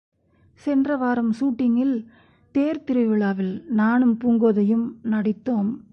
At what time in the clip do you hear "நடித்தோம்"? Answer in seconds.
5.03-5.71